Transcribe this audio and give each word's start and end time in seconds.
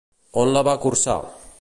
On 0.45 0.55
la 0.55 0.65
va 0.69 0.75
cursar? 0.87 1.19